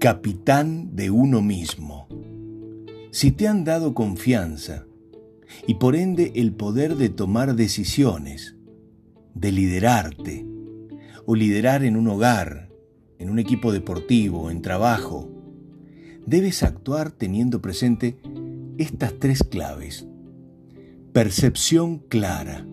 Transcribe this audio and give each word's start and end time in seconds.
capitán 0.00 0.96
de 0.96 1.10
uno 1.10 1.42
mismo. 1.42 2.08
Si 3.10 3.32
te 3.32 3.46
han 3.46 3.64
dado 3.64 3.92
confianza 3.92 4.86
y 5.66 5.74
por 5.74 5.94
ende 5.94 6.32
el 6.36 6.54
poder 6.54 6.96
de 6.96 7.10
tomar 7.10 7.54
decisiones, 7.54 8.56
de 9.34 9.52
liderarte, 9.52 10.46
o 11.26 11.34
liderar 11.34 11.84
en 11.84 11.98
un 11.98 12.08
hogar, 12.08 12.70
en 13.18 13.28
un 13.28 13.38
equipo 13.38 13.72
deportivo, 13.72 14.50
en 14.50 14.62
trabajo, 14.62 15.30
debes 16.24 16.62
actuar 16.62 17.12
teniendo 17.12 17.60
presente 17.60 18.16
estas 18.78 19.18
tres 19.18 19.42
claves. 19.42 20.06
Percepción 21.12 21.98
clara, 21.98 22.66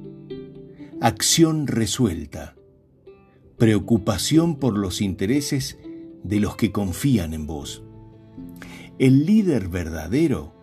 acción 1.02 1.68
resuelta, 1.68 2.56
preocupación 3.58 4.60
por 4.60 4.78
los 4.78 5.02
intereses 5.02 5.78
de 6.28 6.40
los 6.40 6.56
que 6.56 6.72
confían 6.72 7.34
en 7.34 7.48
vos. 7.48 7.84
El 9.00 9.26
líder 9.26 9.68
verdadero 9.70 10.54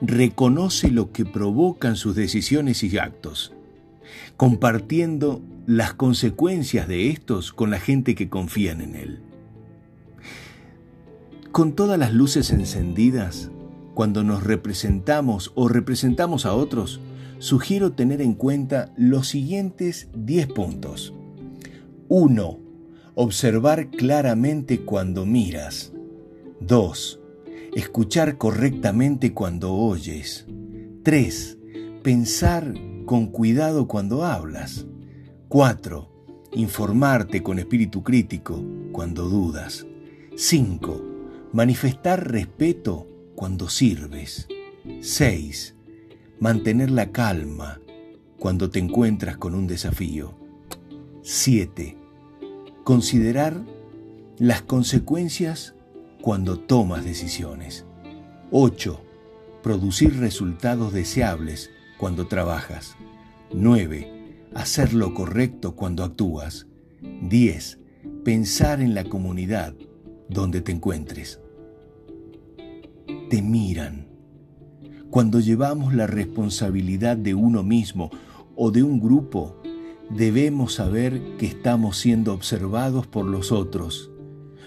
reconoce 0.00 0.90
lo 0.90 1.12
que 1.12 1.24
provocan 1.24 1.96
sus 1.96 2.14
decisiones 2.14 2.82
y 2.82 2.98
actos, 2.98 3.52
compartiendo 4.36 5.42
las 5.66 5.94
consecuencias 5.94 6.88
de 6.88 7.10
estos 7.10 7.52
con 7.52 7.70
la 7.70 7.78
gente 7.78 8.14
que 8.14 8.28
confían 8.28 8.80
en 8.80 8.96
él. 8.96 9.22
Con 11.52 11.74
todas 11.74 11.98
las 11.98 12.12
luces 12.12 12.50
encendidas, 12.50 13.50
cuando 13.94 14.22
nos 14.22 14.44
representamos 14.44 15.52
o 15.54 15.68
representamos 15.68 16.46
a 16.46 16.54
otros, 16.54 17.00
sugiero 17.38 17.92
tener 17.92 18.22
en 18.22 18.34
cuenta 18.34 18.92
los 18.96 19.28
siguientes 19.28 20.08
10 20.14 20.46
puntos. 20.48 21.12
1 22.08 22.69
Observar 23.22 23.90
claramente 23.90 24.80
cuando 24.80 25.26
miras. 25.26 25.92
2. 26.60 27.20
Escuchar 27.76 28.38
correctamente 28.38 29.34
cuando 29.34 29.74
oyes. 29.74 30.46
3. 31.02 31.58
Pensar 32.02 32.72
con 33.04 33.26
cuidado 33.26 33.86
cuando 33.86 34.24
hablas. 34.24 34.86
4. 35.48 36.08
Informarte 36.52 37.42
con 37.42 37.58
espíritu 37.58 38.02
crítico 38.02 38.64
cuando 38.90 39.28
dudas. 39.28 39.86
5. 40.34 41.04
Manifestar 41.52 42.26
respeto 42.26 43.06
cuando 43.34 43.68
sirves. 43.68 44.48
6. 45.02 45.76
Mantener 46.38 46.90
la 46.90 47.12
calma 47.12 47.82
cuando 48.38 48.70
te 48.70 48.78
encuentras 48.78 49.36
con 49.36 49.54
un 49.54 49.66
desafío. 49.66 50.34
7 51.20 51.98
Considerar 52.90 53.62
las 54.36 54.62
consecuencias 54.62 55.76
cuando 56.20 56.58
tomas 56.58 57.04
decisiones. 57.04 57.84
8. 58.50 59.00
Producir 59.62 60.18
resultados 60.18 60.92
deseables 60.92 61.70
cuando 61.98 62.26
trabajas. 62.26 62.96
9. 63.52 64.48
Hacer 64.56 64.92
lo 64.92 65.14
correcto 65.14 65.76
cuando 65.76 66.02
actúas. 66.02 66.66
10. 67.00 67.78
Pensar 68.24 68.80
en 68.80 68.92
la 68.96 69.04
comunidad 69.04 69.72
donde 70.28 70.60
te 70.60 70.72
encuentres. 70.72 71.38
Te 73.28 73.40
miran. 73.40 74.08
Cuando 75.10 75.38
llevamos 75.38 75.94
la 75.94 76.08
responsabilidad 76.08 77.16
de 77.16 77.36
uno 77.36 77.62
mismo 77.62 78.10
o 78.56 78.72
de 78.72 78.82
un 78.82 78.98
grupo, 78.98 79.62
debemos 80.10 80.74
saber 80.74 81.36
que 81.38 81.46
estamos 81.46 81.96
siendo 81.96 82.34
observados 82.34 83.06
por 83.06 83.26
los 83.26 83.52
otros, 83.52 84.10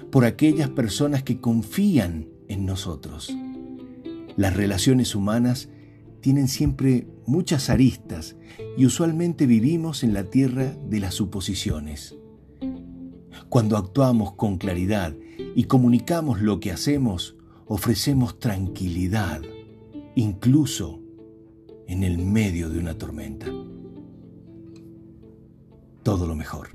por 0.10 0.26
aquellas 0.26 0.70
personas 0.70 1.24
que 1.24 1.40
confían 1.40 2.28
en 2.48 2.66
nosotros. 2.66 3.36
Las 4.38 4.56
relaciones 4.56 5.16
humanas 5.16 5.70
tienen 6.22 6.48
siempre 6.48 7.08
muchas 7.26 7.70
aristas 7.70 8.36
y 8.78 8.86
usualmente 8.86 9.46
vivimos 9.46 10.04
en 10.04 10.14
la 10.14 10.26
tierra 10.26 10.76
de 10.90 11.00
las 11.00 11.16
suposiciones. 11.16 12.16
Cuando 13.50 13.78
actuamos 13.78 14.34
con 14.34 14.58
claridad 14.58 15.14
y 15.56 15.66
comunicamos 15.66 16.42
lo 16.42 16.60
que 16.60 16.72
hacemos, 16.72 17.36
ofrecemos 17.66 18.40
tranquilidad, 18.40 19.42
incluso 20.16 21.02
en 21.88 22.04
el 22.04 22.18
medio 22.18 22.70
de 22.70 22.80
una 22.80 22.98
tormenta 22.98 23.48
todo 26.04 26.28
lo 26.28 26.36
mejor. 26.36 26.70